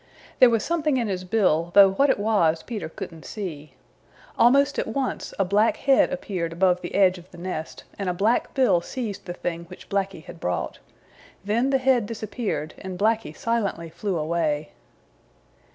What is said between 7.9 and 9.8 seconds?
and a black bill seized the thing